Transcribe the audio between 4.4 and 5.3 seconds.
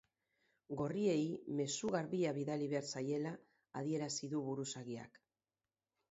buruzagiak.